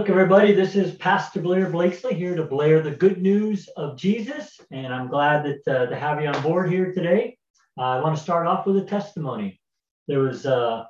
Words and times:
Look, 0.00 0.08
everybody, 0.08 0.54
this 0.54 0.76
is 0.76 0.94
Pastor 0.94 1.42
Blair 1.42 1.68
Blakesley 1.68 2.14
here 2.14 2.34
to 2.34 2.42
Blair 2.42 2.80
the 2.80 2.90
good 2.90 3.20
news 3.20 3.68
of 3.76 3.98
Jesus. 3.98 4.58
And 4.70 4.94
I'm 4.94 5.08
glad 5.08 5.44
that, 5.44 5.68
uh, 5.70 5.86
to 5.90 5.94
have 5.94 6.22
you 6.22 6.28
on 6.28 6.42
board 6.42 6.70
here 6.70 6.90
today. 6.90 7.36
Uh, 7.76 7.82
I 7.82 8.00
want 8.00 8.16
to 8.16 8.22
start 8.22 8.46
off 8.46 8.64
with 8.64 8.78
a 8.78 8.84
testimony. 8.86 9.60
There 10.08 10.20
was 10.20 10.46
uh, 10.46 10.84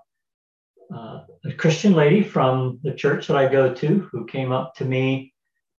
uh, 0.94 1.20
a 1.44 1.52
Christian 1.58 1.94
lady 1.94 2.22
from 2.22 2.78
the 2.84 2.94
church 2.94 3.26
that 3.26 3.36
I 3.36 3.48
go 3.48 3.74
to 3.74 4.08
who 4.12 4.26
came 4.26 4.52
up 4.52 4.76
to 4.76 4.84
me 4.84 5.34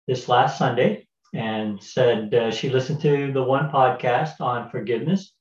this 0.09 0.27
last 0.27 0.57
Sunday 0.57 1.07
and 1.33 1.81
said 1.81 2.35
uh, 2.35 2.51
she 2.51 2.69
listened 2.69 2.99
to 3.03 3.31
the 3.31 3.43
one 3.43 3.71
podcast 3.71 4.41
on 4.41 4.69
forgiveness. 4.69 5.31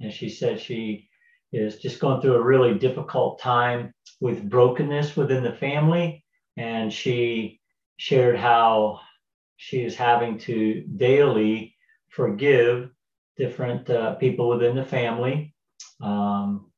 And 0.00 0.12
she 0.12 0.30
said 0.30 0.60
she 0.60 1.08
is 1.52 1.78
just 1.78 2.00
going 2.00 2.20
through 2.20 2.34
a 2.34 2.42
really 2.42 2.76
difficult 2.76 3.38
time 3.38 3.94
with 4.20 4.50
brokenness 4.50 5.16
within 5.16 5.44
the 5.44 5.52
family 5.52 6.24
and 6.56 6.92
she 6.92 7.60
shared 7.96 8.38
how 8.38 9.00
she 9.56 9.84
is 9.84 9.96
having 9.96 10.38
to 10.38 10.82
daily 10.96 11.74
forgive 12.08 12.90
different 13.36 13.88
uh, 13.90 14.14
people 14.14 14.48
within 14.48 14.76
the 14.76 14.84
family. 14.84 15.54
Um, 16.00 16.70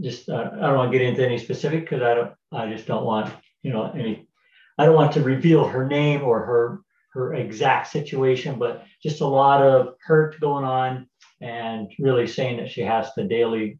just 0.00 0.28
uh, 0.28 0.50
I 0.54 0.60
don't 0.60 0.76
want 0.76 0.92
to 0.92 0.98
get 0.98 1.06
into 1.06 1.24
any 1.24 1.38
specific 1.38 1.82
because 1.82 2.02
I 2.02 2.14
don't 2.14 2.32
I 2.52 2.72
just 2.72 2.86
don't 2.86 3.04
want 3.04 3.32
you 3.62 3.72
know 3.72 3.90
any 3.94 4.28
I 4.78 4.86
don't 4.86 4.94
want 4.94 5.12
to 5.12 5.22
reveal 5.22 5.66
her 5.66 5.86
name 5.86 6.22
or 6.22 6.44
her 6.44 6.80
her 7.12 7.34
exact 7.34 7.88
situation, 7.88 8.58
but 8.58 8.84
just 9.02 9.20
a 9.20 9.26
lot 9.26 9.62
of 9.62 9.94
hurt 10.00 10.40
going 10.40 10.64
on 10.64 11.08
and 11.40 11.90
really 11.98 12.26
saying 12.26 12.58
that 12.58 12.70
she 12.70 12.82
has 12.82 13.12
to 13.14 13.26
daily 13.26 13.78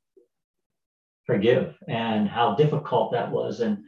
forgive 1.27 1.77
and 1.87 2.29
how 2.29 2.55
difficult 2.57 3.13
that 3.13 3.31
was 3.31 3.61
and 3.61 3.79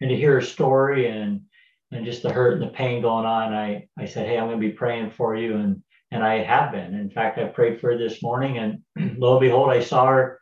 and 0.00 0.10
to 0.10 0.16
hear 0.16 0.34
her 0.34 0.42
story 0.42 1.08
and 1.08 1.42
and 1.90 2.04
just 2.04 2.22
the 2.22 2.30
hurt 2.30 2.54
and 2.54 2.62
the 2.62 2.74
pain 2.74 3.00
going 3.02 3.24
on, 3.24 3.54
I 3.54 3.88
I 3.98 4.06
said, 4.06 4.26
hey, 4.26 4.38
I'm 4.38 4.48
going 4.48 4.60
to 4.60 4.66
be 4.66 4.72
praying 4.72 5.10
for 5.10 5.36
you, 5.36 5.56
and 5.56 5.82
and 6.10 6.22
I 6.22 6.42
have 6.42 6.72
been. 6.72 6.94
In 6.94 7.10
fact, 7.10 7.38
I 7.38 7.44
prayed 7.44 7.80
for 7.80 7.92
her 7.92 7.98
this 7.98 8.22
morning, 8.22 8.58
and 8.58 8.82
lo 9.18 9.32
and 9.32 9.40
behold, 9.40 9.70
I 9.70 9.82
saw 9.82 10.06
her 10.06 10.40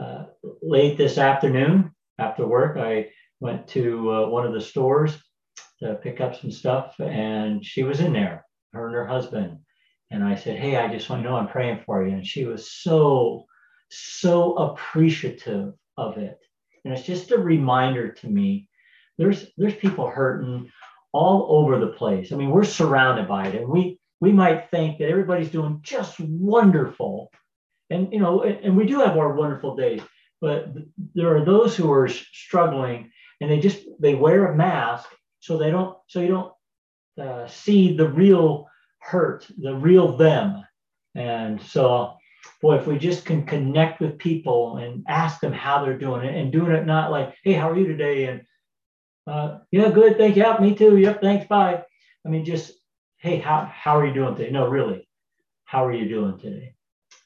uh, 0.00 0.24
late 0.62 0.96
this 0.96 1.18
afternoon 1.18 1.92
after 2.18 2.46
work. 2.46 2.76
I 2.76 3.10
went 3.40 3.68
to 3.68 4.12
uh, 4.12 4.28
one 4.28 4.46
of 4.46 4.52
the 4.52 4.60
stores 4.60 5.16
to 5.80 5.94
pick 5.94 6.20
up 6.20 6.36
some 6.40 6.50
stuff, 6.50 6.94
and 7.00 7.64
she 7.64 7.82
was 7.82 8.00
in 8.00 8.12
there, 8.12 8.44
her 8.72 8.86
and 8.86 8.94
her 8.94 9.06
husband. 9.06 9.58
And 10.10 10.24
I 10.24 10.34
said, 10.34 10.58
hey, 10.58 10.76
I 10.76 10.88
just 10.88 11.08
want 11.10 11.22
to 11.22 11.28
know 11.28 11.36
I'm 11.36 11.48
praying 11.48 11.82
for 11.84 12.06
you. 12.06 12.14
And 12.14 12.26
she 12.26 12.44
was 12.46 12.70
so, 12.70 13.44
so 13.90 14.54
appreciative 14.54 15.74
of 15.96 16.16
it. 16.16 16.38
And 16.84 16.94
it's 16.94 17.06
just 17.06 17.30
a 17.30 17.38
reminder 17.38 18.10
to 18.12 18.26
me 18.26 18.68
there's 19.18 19.46
there's 19.56 19.74
people 19.74 20.08
hurting 20.08 20.70
all 21.12 21.46
over 21.50 21.78
the 21.78 21.92
place. 21.92 22.32
I 22.32 22.36
mean, 22.36 22.50
we're 22.50 22.64
surrounded 22.64 23.28
by 23.28 23.48
it, 23.48 23.56
and 23.56 23.68
we 23.68 23.98
we 24.20 24.32
might 24.32 24.70
think 24.70 24.98
that 24.98 25.08
everybody's 25.08 25.50
doing 25.50 25.80
just 25.82 26.18
wonderful, 26.20 27.30
and 27.90 28.12
you 28.12 28.20
know, 28.20 28.42
and, 28.42 28.64
and 28.64 28.76
we 28.76 28.86
do 28.86 29.00
have 29.00 29.16
our 29.16 29.32
wonderful 29.34 29.76
days, 29.76 30.02
but 30.40 30.68
there 31.14 31.36
are 31.36 31.44
those 31.44 31.76
who 31.76 31.90
are 31.90 32.08
struggling, 32.08 33.10
and 33.40 33.50
they 33.50 33.60
just 33.60 33.80
they 34.00 34.14
wear 34.14 34.46
a 34.46 34.56
mask 34.56 35.08
so 35.40 35.58
they 35.58 35.70
don't 35.70 35.96
so 36.06 36.20
you 36.20 36.28
don't 36.28 36.52
uh, 37.20 37.46
see 37.46 37.96
the 37.96 38.08
real 38.08 38.68
hurt, 39.00 39.46
the 39.58 39.74
real 39.74 40.16
them, 40.16 40.64
and 41.14 41.60
so 41.60 42.14
boy, 42.60 42.76
if 42.76 42.86
we 42.86 42.98
just 42.98 43.24
can 43.24 43.44
connect 43.46 44.00
with 44.00 44.18
people 44.18 44.78
and 44.78 45.04
ask 45.08 45.40
them 45.40 45.52
how 45.52 45.84
they're 45.84 45.98
doing 45.98 46.24
it 46.24 46.34
and 46.34 46.52
doing 46.52 46.72
it 46.72 46.86
not 46.86 47.10
like, 47.10 47.34
hey, 47.44 47.52
how 47.52 47.70
are 47.70 47.78
you 47.78 47.86
today? 47.86 48.24
And 48.24 48.42
uh, 49.28 49.58
yeah, 49.70 49.90
good. 49.90 50.16
Thank 50.16 50.36
you. 50.36 50.42
Yep, 50.42 50.60
me 50.60 50.74
too. 50.74 50.96
Yep, 50.96 51.20
thanks. 51.20 51.46
Bye. 51.46 51.84
I 52.24 52.28
mean, 52.28 52.44
just, 52.44 52.72
hey, 53.18 53.38
how, 53.38 53.70
how 53.72 53.98
are 53.98 54.06
you 54.06 54.14
doing 54.14 54.34
today? 54.34 54.50
No, 54.50 54.68
really, 54.68 55.08
how 55.64 55.84
are 55.84 55.92
you 55.92 56.08
doing 56.08 56.38
today? 56.38 56.74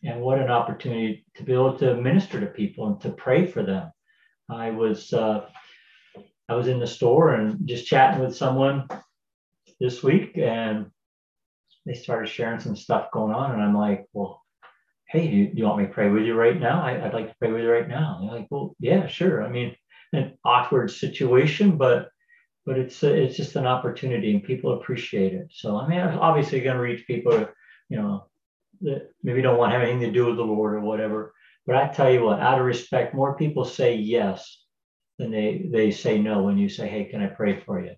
And 0.04 0.20
what 0.20 0.40
an 0.40 0.50
opportunity 0.50 1.24
to 1.36 1.44
be 1.44 1.52
able 1.52 1.78
to 1.78 1.96
minister 1.96 2.40
to 2.40 2.46
people 2.46 2.88
and 2.88 3.00
to 3.02 3.10
pray 3.10 3.46
for 3.46 3.62
them. 3.62 3.92
I 4.50 4.70
was, 4.70 5.12
uh, 5.12 5.46
I 6.48 6.54
was 6.54 6.66
in 6.66 6.80
the 6.80 6.86
store 6.86 7.34
and 7.34 7.66
just 7.66 7.86
chatting 7.86 8.20
with 8.20 8.36
someone 8.36 8.88
this 9.80 10.02
week, 10.02 10.36
and 10.36 10.86
they 11.86 11.94
started 11.94 12.28
sharing 12.28 12.60
some 12.60 12.76
stuff 12.76 13.10
going 13.12 13.32
on, 13.32 13.52
and 13.52 13.62
I'm 13.62 13.76
like, 13.76 14.06
well, 14.12 14.42
hey, 15.12 15.28
do 15.30 15.36
you, 15.36 15.46
do 15.48 15.58
you 15.58 15.64
want 15.64 15.78
me 15.78 15.86
to 15.86 15.92
pray 15.92 16.08
with 16.08 16.24
you 16.24 16.34
right 16.34 16.58
now? 16.58 16.82
I, 16.82 16.98
would 16.98 17.12
like 17.12 17.28
to 17.28 17.36
pray 17.38 17.52
with 17.52 17.62
you 17.62 17.70
right 17.70 17.88
now. 17.88 18.16
And 18.18 18.28
they're 18.28 18.38
like, 18.38 18.48
well, 18.50 18.74
yeah, 18.80 19.06
sure. 19.06 19.44
I 19.44 19.48
mean, 19.50 19.76
an 20.12 20.38
awkward 20.44 20.90
situation, 20.90 21.76
but 21.76 22.08
but 22.64 22.78
it's 22.78 23.02
it's 23.02 23.36
just 23.36 23.56
an 23.56 23.66
opportunity 23.66 24.32
and 24.32 24.44
people 24.44 24.74
appreciate 24.74 25.34
it. 25.34 25.48
So 25.50 25.76
I 25.76 25.88
mean, 25.88 26.00
obviously, 26.00 26.60
going 26.60 26.76
to 26.76 26.82
reach 26.82 27.06
people, 27.06 27.48
you 27.88 27.96
know, 27.96 28.26
that 28.82 29.10
maybe 29.22 29.42
don't 29.42 29.58
want 29.58 29.72
to 29.72 29.78
have 29.78 29.86
anything 29.86 30.06
to 30.06 30.12
do 30.12 30.26
with 30.26 30.36
the 30.36 30.42
Lord 30.42 30.74
or 30.74 30.80
whatever. 30.80 31.32
But 31.66 31.76
I 31.76 31.88
tell 31.88 32.12
you 32.12 32.24
what, 32.24 32.40
out 32.40 32.58
of 32.58 32.64
respect, 32.64 33.14
more 33.14 33.36
people 33.36 33.64
say 33.64 33.96
yes 33.96 34.64
than 35.18 35.30
they 35.30 35.66
they 35.70 35.90
say 35.90 36.18
no 36.18 36.42
when 36.42 36.58
you 36.58 36.68
say, 36.68 36.88
"Hey, 36.88 37.04
can 37.04 37.22
I 37.22 37.26
pray 37.26 37.60
for 37.60 37.82
you?" 37.84 37.94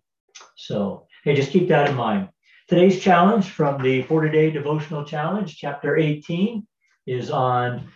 So 0.57 1.07
hey, 1.25 1.35
just 1.35 1.51
keep 1.51 1.69
that 1.69 1.91
in 1.91 1.97
mind. 1.97 2.29
Today's 2.69 3.03
challenge 3.03 3.51
from 3.51 3.83
the 3.83 4.03
40 4.03 4.31
Day 4.31 4.51
Devotional 4.51 5.05
Challenge, 5.05 5.55
chapter 5.55 5.99
18, 5.99 6.67
is 7.07 7.31
on 7.31 7.87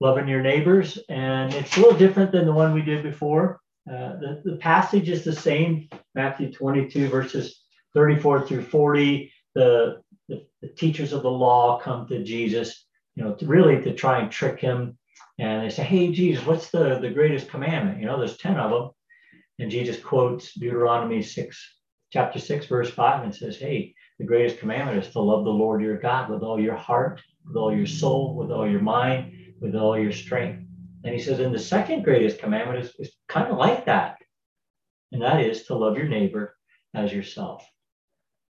loving 0.00 0.28
your 0.28 0.42
neighbors. 0.42 0.98
And 1.08 1.52
it's 1.54 1.76
a 1.76 1.80
little 1.80 1.98
different 1.98 2.32
than 2.32 2.46
the 2.46 2.52
one 2.52 2.72
we 2.72 2.82
did 2.82 3.02
before. 3.02 3.60
Uh, 3.88 4.16
the, 4.20 4.42
the 4.44 4.56
passage 4.56 5.08
is 5.08 5.24
the 5.24 5.34
same 5.34 5.88
Matthew 6.14 6.52
22, 6.52 7.08
verses 7.08 7.62
34 7.94 8.46
through 8.46 8.64
40. 8.64 9.32
The, 9.54 10.02
the, 10.28 10.46
the 10.60 10.68
teachers 10.68 11.12
of 11.12 11.22
the 11.22 11.30
law 11.30 11.80
come 11.80 12.06
to 12.08 12.22
Jesus, 12.22 12.86
you 13.14 13.24
know, 13.24 13.34
to 13.34 13.46
really 13.46 13.82
to 13.82 13.94
try 13.94 14.20
and 14.20 14.30
trick 14.30 14.60
him. 14.60 14.98
And 15.38 15.64
they 15.64 15.70
say, 15.70 15.84
Hey, 15.84 16.12
Jesus, 16.12 16.44
what's 16.44 16.70
the, 16.70 16.98
the 16.98 17.10
greatest 17.10 17.48
commandment? 17.48 17.98
You 17.98 18.06
know, 18.06 18.18
there's 18.18 18.36
10 18.36 18.58
of 18.58 18.70
them. 18.70 18.90
And 19.58 19.70
Jesus 19.70 20.00
quotes 20.00 20.54
Deuteronomy 20.54 21.22
6, 21.22 21.76
chapter 22.12 22.38
6, 22.38 22.66
verse 22.66 22.90
5, 22.90 23.24
and 23.24 23.34
says, 23.34 23.56
Hey, 23.56 23.94
the 24.18 24.26
greatest 24.26 24.58
commandment 24.58 25.04
is 25.04 25.10
to 25.12 25.20
love 25.20 25.44
the 25.44 25.50
Lord 25.50 25.80
your 25.80 25.96
God 25.96 26.28
with 26.28 26.42
all 26.42 26.60
your 26.60 26.76
heart, 26.76 27.22
with 27.46 27.56
all 27.56 27.74
your 27.74 27.86
soul, 27.86 28.34
with 28.36 28.50
all 28.50 28.68
your 28.68 28.82
mind, 28.82 29.32
with 29.60 29.74
all 29.74 29.98
your 29.98 30.12
strength. 30.12 30.64
And 31.04 31.14
he 31.14 31.20
says, 31.20 31.40
and 31.40 31.54
the 31.54 31.58
second 31.58 32.02
greatest 32.02 32.38
commandment 32.38 32.84
is, 32.84 32.92
is 32.98 33.12
kind 33.28 33.50
of 33.50 33.58
like 33.58 33.86
that. 33.86 34.16
And 35.12 35.22
that 35.22 35.40
is 35.40 35.64
to 35.64 35.74
love 35.74 35.96
your 35.96 36.08
neighbor 36.08 36.56
as 36.94 37.12
yourself. 37.12 37.66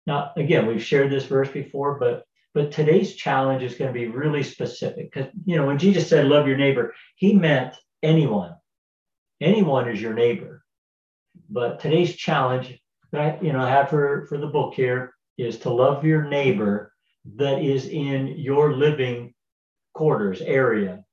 Now, 0.06 0.32
again, 0.36 0.66
we've 0.66 0.82
shared 0.82 1.10
this 1.10 1.26
verse 1.26 1.50
before, 1.50 1.98
but 1.98 2.24
but 2.54 2.70
today's 2.70 3.14
challenge 3.14 3.62
is 3.62 3.76
going 3.76 3.92
to 3.92 3.98
be 3.98 4.08
really 4.08 4.42
specific 4.42 5.10
because 5.10 5.32
you 5.46 5.56
know 5.56 5.66
when 5.66 5.78
Jesus 5.78 6.08
said 6.08 6.26
love 6.26 6.46
your 6.46 6.58
neighbor, 6.58 6.94
he 7.16 7.32
meant 7.32 7.76
anyone. 8.02 8.54
Anyone 9.40 9.88
is 9.88 10.02
your 10.02 10.12
neighbor. 10.12 10.62
But 11.48 11.80
today's 11.80 12.14
challenge 12.14 12.78
that 13.12 13.42
you 13.42 13.52
know 13.52 13.60
I 13.60 13.70
have 13.70 13.88
for, 13.88 14.26
for 14.26 14.36
the 14.36 14.46
book 14.46 14.74
here 14.74 15.14
is 15.38 15.58
to 15.60 15.70
love 15.70 16.04
your 16.04 16.24
neighbor 16.24 16.92
that 17.36 17.62
is 17.62 17.86
in 17.86 18.34
your 18.36 18.74
living 18.74 19.31
quarters 19.92 20.40
area. 20.40 21.04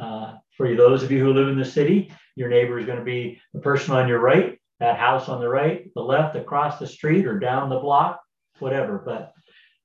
Uh, 0.00 0.34
for 0.56 0.74
those 0.74 1.02
of 1.02 1.10
you 1.10 1.24
who 1.24 1.32
live 1.32 1.48
in 1.48 1.58
the 1.58 1.64
city, 1.64 2.12
your 2.36 2.48
neighbor 2.48 2.78
is 2.78 2.86
going 2.86 2.98
to 2.98 3.04
be 3.04 3.40
the 3.52 3.60
person 3.60 3.94
on 3.94 4.08
your 4.08 4.20
right, 4.20 4.58
that 4.80 4.98
house 4.98 5.28
on 5.28 5.40
the 5.40 5.48
right, 5.48 5.90
the 5.94 6.00
left, 6.00 6.36
across 6.36 6.78
the 6.78 6.86
street, 6.86 7.26
or 7.26 7.38
down 7.38 7.68
the 7.68 7.78
block, 7.78 8.20
whatever. 8.58 9.02
But 9.04 9.32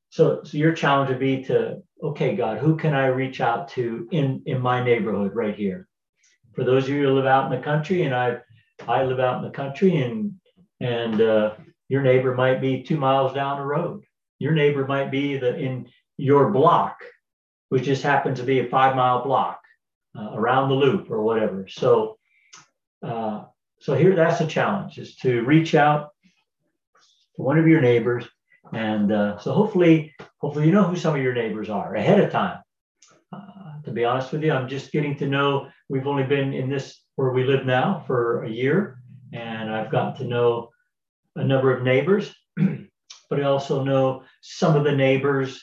so, 0.10 0.44
so 0.44 0.58
your 0.58 0.74
challenge 0.74 1.10
would 1.10 1.20
be 1.20 1.44
to, 1.46 1.82
okay, 2.02 2.36
God, 2.36 2.60
who 2.60 2.78
can 2.78 2.94
I 2.94 3.08
reach 3.08 3.42
out 3.42 3.70
to 3.70 4.08
in 4.12 4.44
in 4.46 4.62
my 4.62 4.84
neighborhood 4.84 5.36
right 5.36 5.56
here? 5.56 5.88
For 6.56 6.64
those 6.64 6.86
of 6.86 6.90
you 6.90 7.04
who 7.04 7.14
live 7.14 7.26
out 7.26 7.52
in 7.52 7.58
the 7.58 7.64
country, 7.64 8.04
and 8.04 8.16
I 8.16 8.38
I 8.88 9.04
live 9.04 9.20
out 9.20 9.38
in 9.38 9.44
the 9.44 9.56
country, 9.56 9.98
and 9.98 10.34
and 10.80 11.22
uh, 11.22 11.54
your 11.90 12.02
neighbor 12.02 12.34
might 12.34 12.62
be 12.62 12.84
two 12.84 12.98
miles 12.98 13.34
down 13.34 13.60
the 13.60 13.66
road. 13.66 14.04
Your 14.40 14.54
neighbor 14.54 14.86
might 14.88 15.12
be 15.12 15.38
the 15.38 15.56
in 15.56 15.90
your 16.18 16.52
block 16.52 17.04
which 17.70 17.84
just 17.84 18.04
happens 18.04 18.40
to 18.40 18.46
be 18.46 18.60
a 18.60 18.70
five 18.70 18.96
mile 18.96 19.24
block 19.24 19.62
uh, 20.18 20.32
around 20.34 20.70
the 20.70 20.76
loop 20.76 21.12
or 21.12 21.22
whatever. 21.22 21.68
So, 21.68 22.18
uh, 23.04 23.44
so 23.80 23.94
here 23.96 24.16
that's 24.16 24.40
the 24.40 24.48
challenge 24.48 24.98
is 24.98 25.16
to 25.18 25.44
reach 25.44 25.76
out 25.76 26.10
to 27.36 27.42
one 27.42 27.58
of 27.58 27.68
your 27.68 27.82
neighbors. 27.82 28.26
And 28.74 29.12
uh, 29.12 29.38
so 29.40 29.54
hopefully, 29.54 30.14
hopefully 30.40 30.66
you 30.66 30.72
know 30.72 30.84
who 30.84 30.96
some 30.96 31.16
of 31.16 31.22
your 31.22 31.34
neighbors 31.34 31.70
are 31.70 31.96
ahead 31.96 32.20
of 32.20 32.32
time. 32.32 32.60
Uh, 33.32 33.82
to 33.84 33.92
be 33.92 34.04
honest 34.04 34.32
with 34.32 34.44
you, 34.44 34.52
I'm 34.52 34.68
just 34.68 34.92
getting 34.92 35.16
to 35.18 35.28
know, 35.28 35.70
we've 35.90 36.08
only 36.08 36.24
been 36.24 36.54
in 36.54 36.70
this 36.70 37.02
where 37.16 37.32
we 37.32 37.44
live 37.44 37.66
now 37.66 38.04
for 38.08 38.44
a 38.44 38.50
year 38.50 39.00
and 39.34 39.72
I've 39.72 39.92
gotten 39.92 40.16
to 40.18 40.26
know 40.26 40.72
a 41.36 41.44
number 41.44 41.76
of 41.76 41.84
neighbors, 41.84 42.34
but 42.58 43.40
I 43.40 43.44
also 43.44 43.84
know 43.84 44.24
some 44.42 44.76
of 44.76 44.84
the 44.84 44.96
neighbors 44.96 45.62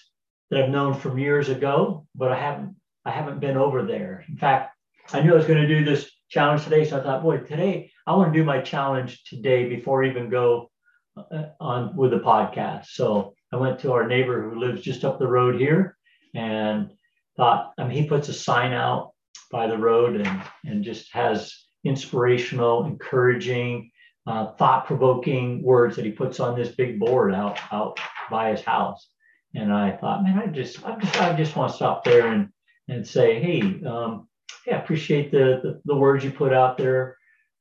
that 0.50 0.62
I've 0.62 0.70
known 0.70 0.94
from 0.94 1.18
years 1.18 1.48
ago, 1.48 2.06
but 2.14 2.30
I 2.32 2.38
haven't 2.38 2.76
I 3.04 3.10
haven't 3.10 3.40
been 3.40 3.56
over 3.56 3.82
there. 3.84 4.24
In 4.28 4.36
fact, 4.36 4.74
I 5.12 5.20
knew 5.20 5.32
I 5.32 5.36
was 5.36 5.46
going 5.46 5.60
to 5.60 5.68
do 5.68 5.84
this 5.84 6.10
challenge 6.30 6.64
today. 6.64 6.84
So 6.84 6.98
I 6.98 7.02
thought, 7.02 7.22
boy, 7.22 7.38
today 7.38 7.90
I 8.06 8.16
want 8.16 8.32
to 8.32 8.38
do 8.38 8.44
my 8.44 8.60
challenge 8.60 9.24
today 9.24 9.68
before 9.68 10.02
I 10.02 10.08
even 10.08 10.30
go 10.30 10.70
uh, 11.16 11.44
on 11.60 11.94
with 11.96 12.12
the 12.12 12.20
podcast. 12.20 12.86
So 12.86 13.34
I 13.52 13.56
went 13.56 13.78
to 13.80 13.92
our 13.92 14.06
neighbor 14.06 14.42
who 14.42 14.58
lives 14.58 14.80
just 14.80 15.04
up 15.04 15.18
the 15.18 15.28
road 15.28 15.60
here 15.60 15.96
and 16.34 16.90
thought, 17.36 17.72
I 17.78 17.84
mean, 17.84 18.02
he 18.02 18.08
puts 18.08 18.28
a 18.28 18.32
sign 18.32 18.72
out 18.72 19.12
by 19.50 19.66
the 19.66 19.78
road 19.78 20.20
and, 20.20 20.42
and 20.64 20.82
just 20.82 21.12
has 21.12 21.54
inspirational, 21.84 22.86
encouraging, 22.86 23.90
uh, 24.26 24.52
thought-provoking 24.52 25.62
words 25.62 25.96
that 25.96 26.04
he 26.04 26.10
puts 26.10 26.40
on 26.40 26.58
this 26.58 26.74
big 26.74 26.98
board 26.98 27.34
out 27.34 27.60
out 27.70 28.00
by 28.30 28.50
his 28.50 28.62
house. 28.62 29.06
And 29.54 29.72
I 29.72 29.96
thought, 29.96 30.22
man, 30.22 30.38
I 30.38 30.46
just, 30.46 30.84
I 30.84 30.96
just, 30.96 31.20
I 31.20 31.36
just 31.36 31.56
want 31.56 31.70
to 31.70 31.76
stop 31.76 32.04
there 32.04 32.28
and 32.28 32.48
and 32.88 33.06
say, 33.06 33.40
hey, 33.40 33.60
um, 33.86 34.28
yeah, 34.66 34.82
appreciate 34.82 35.30
the, 35.30 35.60
the, 35.62 35.80
the 35.86 35.96
words 35.96 36.24
you 36.24 36.30
put 36.30 36.52
out 36.52 36.76
there. 36.76 37.16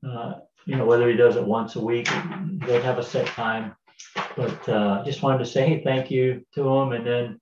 Uh, 0.06 0.34
you 0.66 0.76
know, 0.76 0.86
whether 0.86 1.10
he 1.10 1.16
does 1.16 1.36
it 1.36 1.44
once 1.44 1.76
a 1.76 1.82
week, 1.82 2.08
he 2.10 2.58
doesn't 2.58 2.84
have 2.84 2.98
a 2.98 3.04
set 3.04 3.28
time, 3.28 3.76
but 4.36 4.70
uh, 4.70 5.04
just 5.06 5.22
wanted 5.22 5.40
to 5.40 5.46
say, 5.46 5.68
hey, 5.68 5.82
thank 5.84 6.12
you 6.12 6.46
to 6.56 6.68
him, 6.68 6.92
and 6.94 7.06
then 7.06 7.42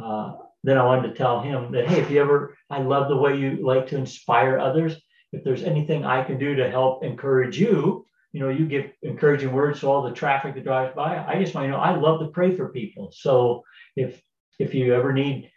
uh, 0.00 0.34
then 0.62 0.78
I 0.78 0.84
wanted 0.84 1.08
to 1.08 1.14
tell 1.14 1.40
him 1.40 1.72
that, 1.72 1.86
hey, 1.86 2.00
if 2.00 2.10
you 2.10 2.20
ever, 2.20 2.56
I 2.70 2.80
love 2.82 3.08
the 3.08 3.16
way 3.16 3.36
you 3.36 3.64
like 3.64 3.86
to 3.88 3.96
inspire 3.96 4.58
others. 4.58 4.96
If 5.32 5.44
there's 5.44 5.62
anything 5.62 6.04
I 6.04 6.24
can 6.24 6.38
do 6.38 6.56
to 6.56 6.70
help 6.70 7.04
encourage 7.04 7.58
you, 7.58 8.04
you 8.36 8.42
know, 8.42 8.50
you 8.50 8.66
give 8.66 8.90
encouraging 9.02 9.50
words 9.50 9.80
to 9.80 9.86
all 9.86 10.02
the 10.02 10.12
traffic 10.12 10.54
that 10.54 10.64
drives 10.64 10.94
by. 10.94 11.24
I 11.26 11.40
just 11.40 11.54
want 11.54 11.64
to 11.64 11.70
know 11.70 11.78
I 11.78 11.96
love 11.96 12.20
to 12.20 12.26
pray 12.26 12.54
for 12.54 12.68
people. 12.68 13.10
So 13.10 13.64
if 13.96 14.20
if 14.58 14.74
you 14.74 14.94
ever 14.94 15.10
need 15.10 15.50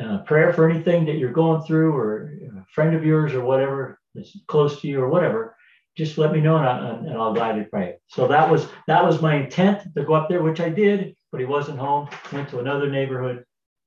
uh, 0.00 0.18
prayer 0.18 0.52
for 0.52 0.70
anything 0.70 1.06
that 1.06 1.16
you're 1.16 1.32
going 1.32 1.62
through, 1.62 1.92
or 1.92 2.38
a 2.56 2.64
friend 2.72 2.94
of 2.94 3.04
yours, 3.04 3.34
or 3.34 3.44
whatever 3.44 3.98
that's 4.14 4.38
close 4.46 4.80
to 4.80 4.86
you, 4.86 5.00
or 5.00 5.08
whatever, 5.08 5.56
just 5.96 6.18
let 6.18 6.30
me 6.30 6.40
know, 6.40 6.56
and, 6.56 6.66
I, 6.66 6.90
and 6.90 7.18
I'll 7.18 7.34
gladly 7.34 7.64
pray. 7.64 7.96
So 8.06 8.28
that 8.28 8.48
was 8.48 8.68
that 8.86 9.04
was 9.04 9.20
my 9.20 9.34
intent 9.34 9.92
to 9.96 10.04
go 10.04 10.14
up 10.14 10.28
there, 10.28 10.44
which 10.44 10.60
I 10.60 10.68
did. 10.68 11.16
But 11.32 11.40
he 11.40 11.46
wasn't 11.46 11.80
home. 11.80 12.08
Went 12.32 12.48
to 12.50 12.60
another 12.60 12.88
neighborhood 12.88 13.44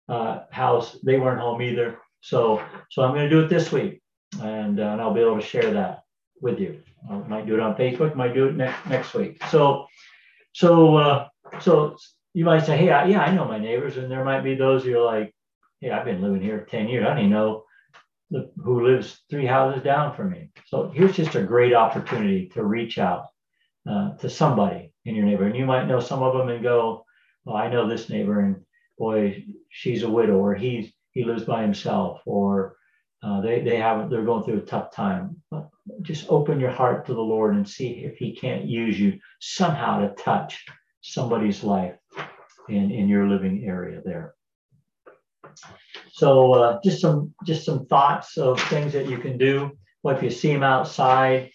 uh, 0.09 0.41
house. 0.51 0.97
They 1.01 1.17
weren't 1.17 1.39
home 1.39 1.61
either. 1.61 1.97
So 2.19 2.61
so 2.91 3.03
I'm 3.03 3.13
going 3.13 3.29
to 3.29 3.35
do 3.35 3.39
it 3.45 3.47
this 3.47 3.71
week, 3.71 4.01
and, 4.41 4.81
uh, 4.81 4.83
and 4.83 5.01
I'll 5.01 5.13
be 5.13 5.21
able 5.21 5.39
to 5.39 5.47
share 5.47 5.71
that 5.75 6.03
with 6.41 6.59
you. 6.59 6.81
I 7.09 7.15
might 7.27 7.45
do 7.45 7.53
it 7.53 7.59
on 7.59 7.75
Facebook. 7.75 8.15
Might 8.15 8.33
do 8.33 8.47
it 8.47 8.55
next 8.55 8.85
next 8.87 9.13
week. 9.13 9.43
So 9.49 9.87
so 10.53 10.95
uh, 10.97 11.27
so 11.59 11.97
you 12.33 12.45
might 12.45 12.65
say, 12.65 12.77
hey, 12.77 12.89
I, 12.89 13.05
yeah, 13.05 13.21
I 13.21 13.33
know 13.33 13.45
my 13.45 13.59
neighbors, 13.59 13.97
and 13.97 14.11
there 14.11 14.25
might 14.25 14.41
be 14.41 14.55
those 14.55 14.83
who 14.83 14.97
are 14.97 15.05
like, 15.05 15.33
hey, 15.79 15.91
I've 15.91 16.05
been 16.05 16.21
living 16.21 16.41
here 16.41 16.65
10 16.69 16.87
years. 16.87 17.05
I 17.05 17.09
don't 17.09 17.19
even 17.19 17.31
know 17.31 17.63
the, 18.31 18.51
who 18.63 18.87
lives 18.87 19.21
three 19.29 19.45
houses 19.45 19.83
down 19.83 20.15
from 20.15 20.31
me. 20.31 20.49
So 20.65 20.89
here's 20.89 21.15
just 21.15 21.35
a 21.35 21.43
great 21.43 21.73
opportunity 21.73 22.49
to 22.49 22.63
reach 22.63 22.97
out 22.97 23.27
uh, 23.87 24.15
to 24.17 24.29
somebody 24.29 24.91
in 25.05 25.15
your 25.15 25.25
neighborhood. 25.25 25.51
And 25.51 25.59
you 25.59 25.65
might 25.65 25.87
know 25.87 25.99
some 25.99 26.23
of 26.23 26.35
them 26.35 26.49
and 26.49 26.63
go, 26.63 27.05
well, 27.45 27.55
I 27.55 27.69
know 27.69 27.87
this 27.87 28.09
neighbor, 28.09 28.39
and 28.39 28.61
boy, 28.97 29.43
she's 29.69 30.03
a 30.03 30.09
widow, 30.09 30.37
or 30.37 30.55
he's 30.55 30.91
he 31.11 31.23
lives 31.23 31.43
by 31.43 31.61
himself, 31.61 32.21
or 32.25 32.77
uh, 33.23 33.41
they 33.41 33.61
they 33.61 33.77
have 33.77 34.09
they're 34.09 34.25
going 34.25 34.43
through 34.43 34.57
a 34.57 34.61
tough 34.65 34.93
time. 34.93 35.41
But 35.49 35.69
just 36.01 36.25
open 36.29 36.59
your 36.59 36.71
heart 36.71 37.05
to 37.05 37.13
the 37.13 37.21
Lord 37.21 37.55
and 37.55 37.67
see 37.67 38.03
if 38.03 38.17
He 38.17 38.35
can't 38.35 38.65
use 38.65 38.99
you 38.99 39.19
somehow 39.39 40.01
to 40.01 40.13
touch 40.15 40.65
somebody's 41.01 41.63
life 41.63 41.95
in 42.69 42.91
in 42.91 43.07
your 43.07 43.27
living 43.27 43.63
area 43.65 44.01
there. 44.03 44.35
So 46.11 46.53
uh, 46.53 46.79
just 46.83 47.01
some 47.01 47.33
just 47.45 47.65
some 47.65 47.85
thoughts 47.85 48.37
of 48.37 48.59
things 48.63 48.93
that 48.93 49.09
you 49.09 49.17
can 49.17 49.37
do. 49.37 49.71
Well, 50.03 50.15
if 50.15 50.23
you 50.23 50.29
see 50.29 50.51
them 50.51 50.63
outside, 50.63 51.51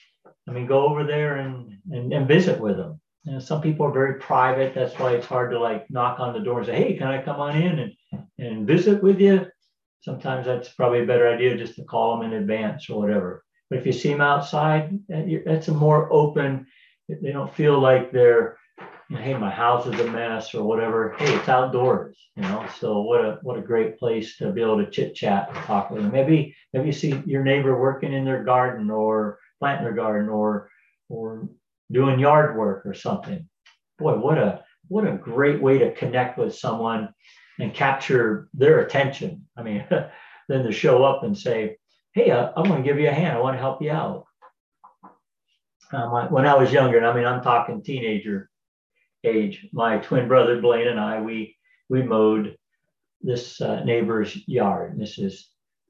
I 0.49 0.53
mean, 0.53 0.67
go 0.67 0.88
over 0.88 1.05
there 1.05 1.37
and 1.37 1.76
and, 1.91 2.12
and 2.12 2.26
visit 2.26 2.59
with 2.59 2.76
them. 2.76 3.00
You 3.25 3.32
know, 3.35 3.38
some 3.41 3.61
people 3.61 3.87
are 3.87 3.93
very 3.93 4.19
private. 4.19 4.75
That's 4.75 4.99
why 4.99 5.12
it's 5.12 5.26
hard 5.26 5.50
to 5.50 5.59
like 5.59 5.91
knock 5.91 6.19
on 6.19 6.32
the 6.32 6.41
door 6.41 6.59
and 6.59 6.67
say, 6.67 6.76
"Hey, 6.76 6.97
can 6.97 7.09
I 7.09 7.23
come 7.23 7.41
on 7.41 7.56
in 7.56 7.79
and 7.79 8.25
and 8.38 8.67
visit 8.67 9.03
with 9.03 9.21
you?" 9.21 9.47
Sometimes 10.00 10.47
that's 10.47 10.69
probably 10.69 11.03
a 11.03 11.06
better 11.06 11.29
idea 11.29 11.56
just 11.56 11.77
to 11.77 11.85
call 11.85 12.17
them 12.19 12.33
in 12.33 12.41
advance 12.41 12.89
or 12.89 13.00
whatever. 13.00 13.45
But 13.69 13.81
if 13.81 13.87
you 13.87 13.93
see 13.93 14.11
them 14.11 14.21
outside, 14.21 14.99
eh, 15.12 15.39
that's 15.45 15.69
a 15.69 15.75
more 15.75 16.12
open. 16.12 16.67
They 17.09 17.33
don't 17.33 17.53
feel 17.53 17.79
like 17.79 18.12
they're 18.12 18.59
hey, 19.17 19.35
my 19.35 19.50
house 19.50 19.87
is 19.87 19.99
a 20.00 20.11
mess 20.11 20.55
or 20.55 20.62
whatever. 20.62 21.15
Hey, 21.19 21.35
it's 21.35 21.49
outdoors, 21.49 22.17
you 22.37 22.43
know. 22.43 22.67
So 22.79 23.00
what 23.00 23.25
a 23.25 23.39
what 23.43 23.59
a 23.59 23.62
great 23.62 23.99
place 23.99 24.37
to 24.37 24.53
be 24.53 24.61
able 24.61 24.85
to 24.85 24.91
chit 24.91 25.15
chat 25.15 25.49
and 25.49 25.65
talk 25.65 25.91
with 25.91 26.03
them. 26.03 26.12
Maybe 26.12 26.55
maybe 26.73 26.87
you 26.87 26.93
see 26.93 27.23
your 27.25 27.43
neighbor 27.43 27.79
working 27.79 28.12
in 28.12 28.25
their 28.25 28.45
garden 28.45 28.91
or 28.91 29.39
planting 29.59 29.85
their 29.85 29.95
garden 29.95 30.29
or 30.29 30.71
or 31.09 31.49
doing 31.91 32.19
yard 32.19 32.56
work 32.56 32.85
or 32.85 32.95
something. 32.95 33.49
Boy, 33.99 34.19
what 34.19 34.39
a 34.39 34.62
what 34.89 35.06
a 35.06 35.17
great 35.17 35.61
way 35.61 35.79
to 35.79 35.95
connect 35.95 36.39
with 36.39 36.55
someone 36.55 37.09
and 37.58 37.75
capture 37.75 38.49
their 38.55 38.81
attention. 38.81 39.46
I 39.56 39.62
mean, 39.62 39.84
then 40.49 40.64
to 40.64 40.72
show 40.72 41.05
up 41.05 41.25
and 41.25 41.37
say, 41.37 41.76
"Hey, 42.12 42.31
I, 42.31 42.46
I 42.46 42.60
want 42.60 42.76
to 42.76 42.88
give 42.88 42.99
you 42.99 43.08
a 43.08 43.12
hand. 43.12 43.37
I 43.37 43.40
want 43.40 43.56
to 43.56 43.60
help 43.60 43.82
you 43.82 43.90
out." 43.90 44.25
Um, 45.93 46.31
when 46.31 46.46
I 46.46 46.55
was 46.55 46.72
younger, 46.72 46.99
and 46.99 47.06
I 47.06 47.14
mean, 47.14 47.25
I'm 47.25 47.43
talking 47.43 47.82
teenager 47.82 48.50
age, 49.25 49.66
my 49.72 49.99
twin 49.99 50.28
brother 50.28 50.60
Blaine 50.60 50.88
and 50.88 51.00
I, 51.00 51.20
we 51.20 51.56
we 51.88 52.02
mowed 52.02 52.56
this 53.20 53.61
uh, 53.61 53.82
neighbor's 53.84 54.37
yard. 54.46 54.99
Mrs. 54.99 55.43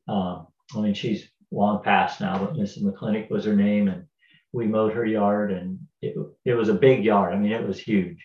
Um, 0.06 0.46
I 0.74 0.80
mean, 0.80 0.94
she's 0.94 1.28
long 1.50 1.82
past 1.82 2.20
now, 2.20 2.38
but 2.38 2.54
Mrs. 2.54 2.82
McClinic 2.82 3.30
was 3.30 3.44
her 3.44 3.56
name, 3.56 3.88
and 3.88 4.04
we 4.52 4.66
mowed 4.66 4.92
her 4.94 5.04
yard, 5.04 5.52
and 5.52 5.78
it, 6.00 6.14
it 6.44 6.54
was 6.54 6.68
a 6.68 6.74
big 6.74 7.04
yard. 7.04 7.34
I 7.34 7.36
mean, 7.36 7.52
it 7.52 7.66
was 7.66 7.78
huge. 7.78 8.24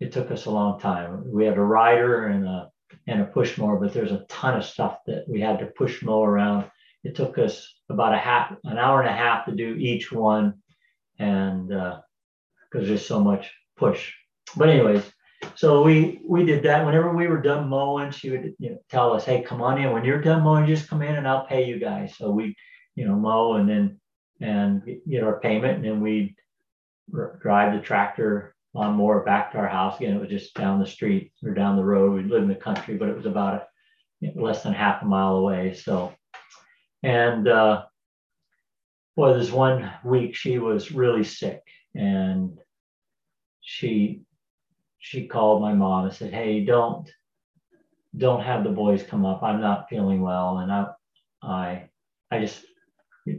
It 0.00 0.12
took 0.12 0.30
us 0.30 0.46
a 0.46 0.50
long 0.50 0.80
time. 0.80 1.30
We 1.30 1.44
had 1.44 1.58
a 1.58 1.62
rider 1.62 2.26
and 2.26 2.46
a 2.46 2.71
and 3.06 3.20
a 3.20 3.26
push 3.26 3.58
mower, 3.58 3.78
but 3.78 3.92
there's 3.92 4.12
a 4.12 4.24
ton 4.28 4.56
of 4.56 4.64
stuff 4.64 4.98
that 5.06 5.24
we 5.28 5.40
had 5.40 5.58
to 5.58 5.66
push 5.66 6.02
mow 6.02 6.22
around. 6.22 6.70
It 7.04 7.14
took 7.14 7.38
us 7.38 7.72
about 7.88 8.14
a 8.14 8.18
half, 8.18 8.56
an 8.64 8.78
hour 8.78 9.00
and 9.00 9.08
a 9.08 9.12
half 9.12 9.46
to 9.46 9.52
do 9.52 9.74
each 9.74 10.12
one, 10.12 10.54
and 11.18 11.68
because 11.68 12.84
uh, 12.84 12.86
there's 12.86 13.06
so 13.06 13.20
much 13.20 13.50
push 13.76 14.12
but 14.56 14.68
anyways, 14.68 15.02
so 15.54 15.82
we 15.82 16.20
we 16.26 16.44
did 16.44 16.62
that. 16.64 16.84
Whenever 16.84 17.14
we 17.14 17.26
were 17.26 17.40
done 17.40 17.68
mowing, 17.68 18.10
she 18.10 18.30
would 18.30 18.54
you 18.58 18.70
know, 18.70 18.78
tell 18.90 19.12
us, 19.12 19.24
"Hey, 19.24 19.42
come 19.42 19.62
on 19.62 19.80
in. 19.80 19.92
When 19.92 20.04
you're 20.04 20.20
done 20.20 20.42
mowing, 20.42 20.66
just 20.66 20.88
come 20.88 21.02
in 21.02 21.14
and 21.14 21.26
I'll 21.26 21.46
pay 21.46 21.66
you 21.66 21.78
guys." 21.78 22.16
So 22.16 22.30
we, 22.30 22.56
you 22.94 23.06
know, 23.06 23.16
mow 23.16 23.54
and 23.54 23.68
then 23.68 24.00
and 24.40 24.82
get 25.08 25.22
our 25.22 25.40
payment, 25.40 25.76
and 25.76 25.84
then 25.84 26.00
we 26.00 26.36
drive 27.40 27.74
the 27.74 27.80
tractor 27.80 28.54
lawnmower 28.74 29.22
back 29.24 29.52
to 29.52 29.58
our 29.58 29.68
house. 29.68 29.98
Again, 29.98 30.16
it 30.16 30.20
was 30.20 30.30
just 30.30 30.54
down 30.54 30.80
the 30.80 30.86
street 30.86 31.32
or 31.44 31.52
down 31.52 31.76
the 31.76 31.84
road. 31.84 32.12
We 32.12 32.30
live 32.30 32.42
in 32.42 32.48
the 32.48 32.54
country, 32.54 32.96
but 32.96 33.08
it 33.08 33.16
was 33.16 33.26
about 33.26 33.54
a, 33.54 33.66
you 34.20 34.32
know, 34.34 34.42
less 34.42 34.62
than 34.62 34.72
half 34.72 35.02
a 35.02 35.04
mile 35.04 35.36
away. 35.36 35.74
So, 35.74 36.12
and 37.02 37.48
uh, 37.48 37.84
boy, 39.16 39.34
this 39.34 39.50
one 39.50 39.92
week 40.04 40.34
she 40.34 40.58
was 40.58 40.92
really 40.92 41.24
sick, 41.24 41.62
and 41.94 42.58
she 43.60 44.22
she 44.98 45.26
called 45.26 45.60
my 45.60 45.74
mom 45.74 46.06
and 46.06 46.14
said, 46.14 46.32
"Hey, 46.32 46.64
don't 46.64 47.10
don't 48.16 48.42
have 48.42 48.64
the 48.64 48.70
boys 48.70 49.02
come 49.02 49.26
up. 49.26 49.42
I'm 49.42 49.60
not 49.60 49.88
feeling 49.88 50.22
well, 50.22 50.58
and 50.58 50.72
I 50.72 50.86
I 51.42 51.88
I 52.30 52.40
just 52.40 52.64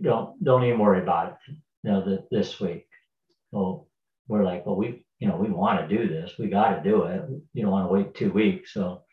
don't 0.01 0.43
don't 0.43 0.63
even 0.63 0.79
worry 0.79 1.01
about 1.01 1.31
it. 1.47 1.55
You 1.83 1.91
know, 1.91 2.05
the, 2.05 2.27
this 2.29 2.59
week." 2.59 2.87
Well, 3.51 3.87
we're 4.27 4.43
like, 4.43 4.65
well, 4.65 4.75
we 4.75 5.05
you 5.23 5.29
know 5.29 5.37
we 5.37 5.49
want 5.49 5.79
to 5.79 5.97
do 5.97 6.09
this. 6.09 6.33
We 6.37 6.49
got 6.49 6.71
to 6.75 6.89
do 6.89 7.03
it. 7.03 7.23
You 7.53 7.61
don't 7.61 7.71
want 7.71 7.87
to 7.87 7.93
wait 7.93 8.13
two 8.13 8.29
weeks, 8.33 8.73
so 8.73 9.03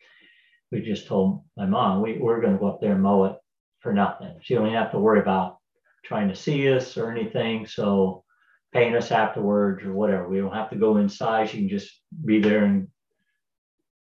we 0.73 0.81
just 0.81 1.07
told 1.07 1.45
my 1.57 1.67
mom 1.67 2.03
we 2.03 2.19
we're 2.19 2.41
going 2.41 2.55
to 2.55 2.59
go 2.59 2.67
up 2.67 2.81
there 2.81 2.95
and 2.95 3.03
mow 3.03 3.27
it 3.27 3.37
for 3.79 3.93
nothing. 3.93 4.35
She 4.43 4.55
don't 4.55 4.67
even 4.67 4.77
have 4.77 4.91
to 4.91 4.99
worry 4.99 5.21
about 5.21 5.59
trying 6.05 6.29
to 6.29 6.35
see 6.35 6.69
us 6.69 6.97
or 6.97 7.13
anything. 7.13 7.65
So 7.65 8.25
paying 8.73 8.97
us 8.97 9.13
afterwards 9.13 9.85
or 9.85 9.93
whatever. 9.93 10.29
We 10.29 10.39
don't 10.39 10.53
have 10.53 10.71
to 10.71 10.77
go 10.77 10.97
inside. 10.97 11.49
She 11.49 11.59
can 11.59 11.69
just 11.69 12.01
be 12.25 12.41
there 12.41 12.65
and 12.65 12.89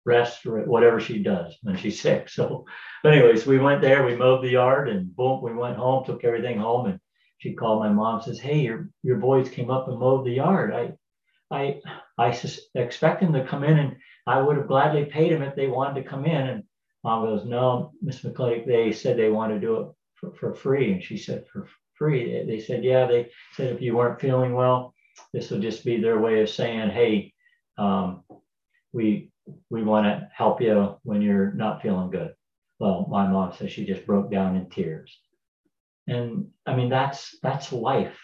rest 0.05 0.47
or 0.47 0.65
whatever 0.65 0.99
she 0.99 1.23
does 1.23 1.57
when 1.63 1.77
she's 1.77 2.01
sick. 2.07 2.29
So, 2.29 2.65
anyways, 3.05 3.47
we 3.47 3.59
went 3.61 3.83
there, 3.83 4.05
we 4.05 4.17
mowed 4.17 4.43
the 4.43 4.51
yard, 4.51 4.89
and 4.89 5.15
boom, 5.15 5.43
we 5.43 5.55
went 5.55 5.77
home, 5.77 6.05
took 6.05 6.25
everything 6.25 6.59
home, 6.59 6.87
and 6.87 6.99
she 7.39 7.55
called 7.55 7.79
my 7.85 7.91
mom, 7.91 8.21
says, 8.21 8.41
"Hey, 8.41 8.63
your 8.63 8.89
your 9.05 9.19
boys 9.19 9.49
came 9.49 9.71
up 9.71 9.87
and 9.87 10.01
mowed 10.01 10.27
the 10.27 10.33
yard. 10.33 10.75
I, 10.75 10.95
I, 11.51 11.81
I 12.19 12.37
expect 12.75 13.21
them 13.21 13.33
to 13.35 13.47
come 13.47 13.65
in, 13.65 13.79
and 13.79 13.97
I 14.27 14.41
would 14.41 14.57
have 14.57 14.69
gladly 14.69 15.05
paid 15.07 15.33
them 15.33 15.43
if 15.43 15.55
they 15.57 15.69
wanted 15.69 16.03
to 16.03 16.09
come 16.09 16.27
in." 16.27 16.47
And 16.49 16.65
mom 17.05 17.25
goes, 17.25 17.45
"No, 17.47 17.93
Miss 18.03 18.23
McClay, 18.23 18.67
they 18.67 18.93
said 18.93 19.17
they 19.17 19.31
want 19.31 19.53
to 19.53 19.61
do 19.61 19.81
it 19.81 19.89
for, 20.17 20.35
for 20.35 20.55
free." 20.55 20.93
And 20.93 21.03
she 21.03 21.17
said, 21.17 21.47
"For 21.53 21.69
free. 21.95 22.45
They 22.47 22.61
said, 22.61 22.85
yeah, 22.85 23.07
they 23.07 23.31
said 23.55 23.73
if 23.73 23.83
you 23.83 23.97
weren't 23.97 24.21
feeling 24.21 24.55
well, 24.55 24.95
this 25.33 25.51
would 25.51 25.63
just 25.63 25.85
be 25.85 26.01
their 26.01 26.19
way 26.21 26.43
of 26.43 26.51
saying, 26.51 26.91
hey, 26.91 27.33
um, 27.79 28.23
we 28.93 29.31
we 29.71 29.83
want 29.83 30.07
to 30.07 30.29
help 30.35 30.61
you 30.61 30.97
when 31.03 31.23
you're 31.23 31.53
not 31.53 31.83
feeling 31.83 32.11
good. 32.11 32.35
Well, 32.79 33.07
my 33.11 33.27
mom 33.29 33.53
says 33.53 33.73
she 33.73 33.85
just 33.87 34.07
broke 34.07 34.31
down 34.31 34.57
in 34.57 34.71
tears. 34.71 35.17
and 36.07 36.49
I 36.67 36.77
mean 36.77 36.91
that's 36.91 37.37
that's 37.43 37.73
life. 37.73 38.19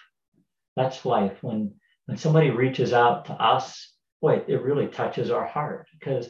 That's 0.76 1.04
life. 1.04 1.38
When 1.42 1.74
when 2.10 2.18
somebody 2.18 2.50
reaches 2.50 2.92
out 2.92 3.26
to 3.26 3.34
us, 3.34 3.94
boy, 4.20 4.42
it 4.48 4.62
really 4.62 4.88
touches 4.88 5.30
our 5.30 5.46
heart 5.46 5.86
because 5.96 6.28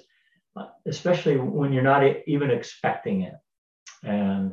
uh, 0.54 0.66
especially 0.84 1.38
when 1.38 1.72
you're 1.72 1.82
not 1.82 2.02
even 2.26 2.50
expecting 2.50 3.22
it 3.22 3.32
and 4.02 4.52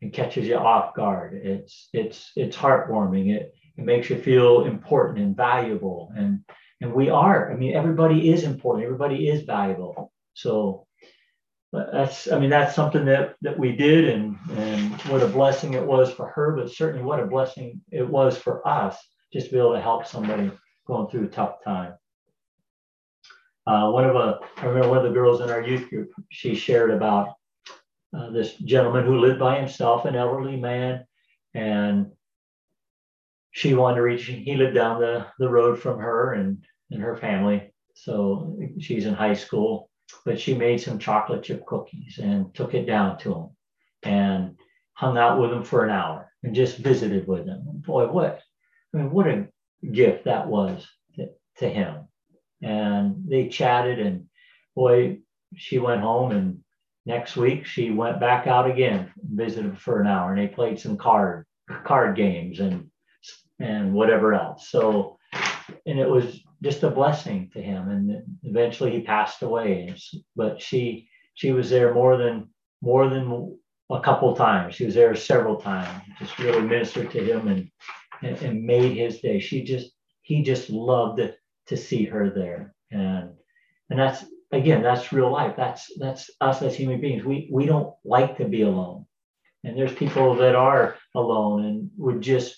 it 0.00 0.12
catches 0.12 0.46
you 0.46 0.54
off 0.54 0.94
guard. 0.94 1.34
It's 1.34 1.88
it's 1.92 2.30
it's 2.36 2.56
heartwarming. 2.56 3.34
It 3.34 3.52
it 3.76 3.84
makes 3.84 4.08
you 4.08 4.22
feel 4.22 4.66
important 4.66 5.18
and 5.18 5.36
valuable. 5.36 6.12
And 6.16 6.44
and 6.80 6.92
we 6.92 7.10
are. 7.10 7.50
I 7.50 7.56
mean, 7.56 7.74
everybody 7.74 8.30
is 8.30 8.44
important. 8.44 8.84
Everybody 8.84 9.28
is 9.28 9.42
valuable. 9.42 10.12
So 10.34 10.86
that's 11.72 12.30
I 12.30 12.38
mean 12.38 12.50
that's 12.50 12.76
something 12.76 13.04
that 13.06 13.34
that 13.42 13.58
we 13.58 13.72
did 13.72 14.10
and 14.10 14.38
and 14.52 14.92
what 15.10 15.24
a 15.24 15.26
blessing 15.26 15.74
it 15.74 15.84
was 15.84 16.12
for 16.12 16.28
her, 16.28 16.54
but 16.54 16.70
certainly 16.70 17.04
what 17.04 17.18
a 17.18 17.26
blessing 17.26 17.80
it 17.90 18.08
was 18.08 18.38
for 18.38 18.66
us 18.66 18.96
just 19.32 19.46
to 19.46 19.52
be 19.52 19.58
able 19.58 19.72
to 19.72 19.80
help 19.80 20.06
somebody 20.06 20.52
going 20.88 21.08
through 21.08 21.26
a 21.26 21.30
tough 21.30 21.62
time. 21.62 21.94
Uh, 23.66 23.90
one 23.90 24.04
of 24.04 24.16
a, 24.16 24.40
I 24.56 24.64
remember 24.64 24.88
one 24.88 24.98
of 24.98 25.04
the 25.04 25.10
girls 25.10 25.42
in 25.42 25.50
our 25.50 25.62
youth 25.62 25.90
group, 25.90 26.10
she 26.30 26.54
shared 26.54 26.90
about 26.90 27.34
uh, 28.16 28.30
this 28.30 28.54
gentleman 28.54 29.04
who 29.04 29.18
lived 29.18 29.38
by 29.38 29.58
himself, 29.58 30.06
an 30.06 30.16
elderly 30.16 30.56
man, 30.56 31.04
and 31.52 32.06
she 33.50 33.74
wanted 33.74 33.96
to 33.96 34.02
reach, 34.02 34.24
he 34.24 34.56
lived 34.56 34.74
down 34.74 35.00
the, 35.00 35.26
the 35.38 35.48
road 35.48 35.78
from 35.78 35.98
her 35.98 36.32
and, 36.32 36.64
and 36.90 37.02
her 37.02 37.16
family. 37.16 37.70
So 37.94 38.56
she's 38.78 39.04
in 39.04 39.12
high 39.12 39.34
school, 39.34 39.90
but 40.24 40.40
she 40.40 40.54
made 40.54 40.80
some 40.80 40.98
chocolate 40.98 41.42
chip 41.42 41.66
cookies 41.66 42.18
and 42.22 42.54
took 42.54 42.72
it 42.72 42.86
down 42.86 43.18
to 43.18 43.34
him 43.34 43.48
and 44.04 44.54
hung 44.94 45.18
out 45.18 45.38
with 45.38 45.52
him 45.52 45.62
for 45.62 45.84
an 45.84 45.90
hour 45.90 46.32
and 46.42 46.54
just 46.54 46.78
visited 46.78 47.26
with 47.26 47.46
him. 47.46 47.60
Boy, 47.66 48.06
what, 48.06 48.40
I 48.94 48.98
mean, 48.98 49.10
what 49.10 49.26
a 49.26 49.47
gift 49.92 50.24
that 50.24 50.46
was 50.46 50.86
to, 51.58 51.68
him. 51.68 52.06
And 52.62 53.24
they 53.28 53.48
chatted, 53.48 53.98
and 53.98 54.26
boy, 54.74 55.18
she 55.56 55.78
went 55.78 56.00
home. 56.00 56.32
And 56.32 56.60
next 57.06 57.36
week, 57.36 57.66
she 57.66 57.90
went 57.90 58.20
back 58.20 58.46
out 58.46 58.70
again, 58.70 59.10
visited 59.22 59.78
for 59.78 60.00
an 60.00 60.06
hour, 60.06 60.32
and 60.32 60.38
they 60.40 60.52
played 60.52 60.78
some 60.78 60.96
card 60.96 61.44
card 61.84 62.16
games 62.16 62.60
and 62.60 62.88
and 63.60 63.92
whatever 63.92 64.34
else. 64.34 64.70
So, 64.70 65.18
and 65.86 65.98
it 65.98 66.08
was 66.08 66.40
just 66.62 66.82
a 66.84 66.90
blessing 66.90 67.50
to 67.54 67.60
him. 67.60 67.88
And 67.88 68.22
eventually, 68.44 68.92
he 68.92 69.02
passed 69.02 69.42
away. 69.42 69.94
But 70.36 70.60
she 70.62 71.08
she 71.34 71.52
was 71.52 71.70
there 71.70 71.94
more 71.94 72.16
than 72.16 72.48
more 72.82 73.08
than 73.08 73.58
a 73.90 74.00
couple 74.00 74.34
times. 74.36 74.74
She 74.74 74.84
was 74.84 74.94
there 74.94 75.14
several 75.14 75.56
times. 75.56 76.02
Just 76.18 76.38
really 76.38 76.62
ministered 76.62 77.10
to 77.12 77.24
him 77.24 77.48
and 77.48 77.70
and, 78.22 78.36
and 78.38 78.64
made 78.64 78.96
his 78.96 79.20
day. 79.20 79.40
She 79.40 79.64
just 79.64 79.90
he 80.22 80.42
just 80.42 80.70
loved 80.70 81.20
to 81.66 81.76
see 81.76 82.04
her 82.04 82.30
there. 82.30 82.74
And 82.90 83.30
and 83.90 83.98
that's 83.98 84.24
again, 84.52 84.82
that's 84.82 85.12
real 85.12 85.30
life. 85.30 85.54
That's 85.56 85.90
that's 85.98 86.30
us 86.40 86.62
as 86.62 86.74
human 86.74 87.00
beings. 87.00 87.24
We 87.24 87.48
we 87.52 87.66
don't 87.66 87.94
like 88.04 88.36
to 88.38 88.44
be 88.44 88.62
alone. 88.62 89.06
And 89.64 89.76
there's 89.76 89.92
people 89.92 90.34
that 90.36 90.54
are 90.54 90.96
alone 91.14 91.64
and 91.64 91.90
would 91.96 92.20
just 92.20 92.56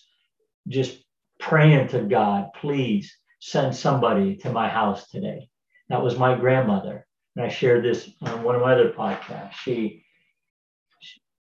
just 0.69 0.99
praying 1.39 1.89
to 1.89 2.03
God, 2.03 2.51
please 2.61 3.17
send 3.41 3.75
somebody 3.75 4.37
to 4.37 4.53
my 4.53 4.69
house 4.69 5.09
today. 5.09 5.49
That 5.89 6.03
was 6.03 6.19
my 6.19 6.37
grandmother. 6.37 7.07
And 7.37 7.45
I 7.45 7.49
shared 7.49 7.85
this 7.85 8.11
on 8.23 8.43
one 8.43 8.55
of 8.55 8.61
my 8.61 8.75
other 8.75 8.91
podcasts. 8.91 9.53
She 9.53 10.05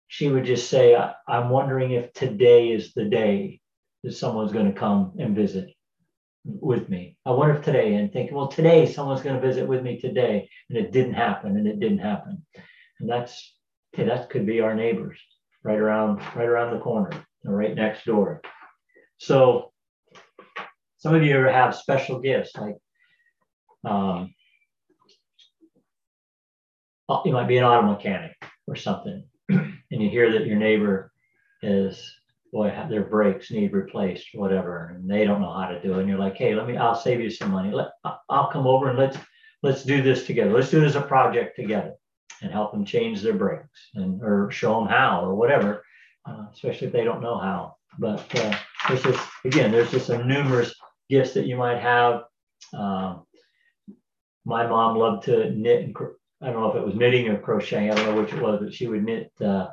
she 0.07 0.27
would 0.27 0.45
just 0.45 0.69
say, 0.69 0.97
I'm 1.27 1.49
wondering 1.49 1.91
if 1.91 2.11
today 2.13 2.69
is 2.69 2.93
the 2.93 3.05
day 3.05 3.61
someone's 4.09 4.53
going 4.53 4.71
to 4.71 4.79
come 4.79 5.13
and 5.19 5.35
visit 5.35 5.69
with 6.45 6.89
me. 6.89 7.17
I 7.25 7.31
wonder 7.31 7.55
if 7.55 7.63
today, 7.63 7.95
and 7.95 8.11
think, 8.11 8.31
well, 8.31 8.47
today 8.47 8.85
someone's 8.85 9.21
going 9.21 9.39
to 9.39 9.45
visit 9.45 9.67
with 9.67 9.83
me 9.83 9.99
today, 9.99 10.49
and 10.69 10.77
it 10.77 10.91
didn't 10.91 11.13
happen, 11.13 11.57
and 11.57 11.67
it 11.67 11.79
didn't 11.79 11.99
happen, 11.99 12.45
and 12.99 13.09
that's 13.09 13.55
okay. 13.93 14.05
That 14.05 14.29
could 14.29 14.45
be 14.45 14.61
our 14.61 14.73
neighbors 14.73 15.19
right 15.63 15.77
around, 15.77 16.19
right 16.35 16.47
around 16.47 16.73
the 16.73 16.81
corner, 16.81 17.11
right 17.43 17.75
next 17.75 18.05
door. 18.05 18.41
So, 19.17 19.73
some 20.97 21.13
of 21.13 21.23
you 21.23 21.35
have 21.35 21.75
special 21.75 22.19
gifts, 22.19 22.51
like 22.55 22.77
um, 23.85 24.33
you 27.25 27.33
might 27.33 27.47
be 27.47 27.57
an 27.57 27.65
auto 27.65 27.87
mechanic 27.87 28.31
or 28.67 28.75
something, 28.75 29.25
and 29.49 29.73
you 29.89 30.09
hear 30.09 30.31
that 30.31 30.47
your 30.47 30.57
neighbor 30.57 31.11
is 31.61 32.18
boy, 32.51 32.73
their 32.89 33.03
brakes 33.03 33.51
need 33.51 33.73
replaced, 33.73 34.27
whatever, 34.33 34.95
and 34.95 35.09
they 35.09 35.25
don't 35.25 35.41
know 35.41 35.53
how 35.53 35.67
to 35.67 35.81
do 35.81 35.93
it. 35.93 35.99
And 35.99 36.09
you're 36.09 36.17
like, 36.17 36.35
hey, 36.35 36.55
let 36.55 36.67
me, 36.67 36.77
I'll 36.77 36.95
save 36.95 37.21
you 37.21 37.29
some 37.29 37.51
money. 37.51 37.71
Let, 37.71 37.89
I'll 38.29 38.51
come 38.51 38.67
over 38.67 38.89
and 38.89 38.97
let's 38.97 39.17
let's 39.61 39.83
do 39.83 40.01
this 40.01 40.25
together. 40.25 40.51
Let's 40.51 40.69
do 40.69 40.81
it 40.81 40.85
as 40.85 40.95
a 40.95 41.01
project 41.01 41.55
together, 41.55 41.93
and 42.41 42.51
help 42.51 42.71
them 42.71 42.85
change 42.85 43.21
their 43.21 43.33
brakes 43.33 43.89
and 43.95 44.21
or 44.21 44.49
show 44.51 44.79
them 44.79 44.87
how 44.87 45.25
or 45.25 45.35
whatever, 45.35 45.83
uh, 46.25 46.45
especially 46.53 46.87
if 46.87 46.93
they 46.93 47.03
don't 47.03 47.21
know 47.21 47.37
how. 47.37 47.75
But 47.97 48.23
uh, 48.35 48.55
there's 48.87 49.03
just 49.03 49.27
again, 49.45 49.71
there's 49.71 49.91
just 49.91 50.09
a 50.09 50.23
numerous 50.23 50.73
gifts 51.09 51.33
that 51.33 51.47
you 51.47 51.57
might 51.57 51.79
have. 51.79 52.23
Um, 52.73 53.23
my 54.45 54.65
mom 54.65 54.97
loved 54.97 55.25
to 55.25 55.51
knit 55.51 55.83
and 55.83 55.95
I 56.41 56.51
don't 56.51 56.61
know 56.61 56.71
if 56.71 56.75
it 56.75 56.85
was 56.85 56.95
knitting 56.95 57.27
or 57.27 57.37
crocheting. 57.37 57.91
I 57.91 57.95
don't 57.95 58.15
know 58.15 58.21
which 58.21 58.33
it 58.33 58.41
was, 58.41 58.59
but 58.61 58.73
she 58.73 58.87
would 58.87 59.03
knit 59.03 59.31
uh, 59.41 59.67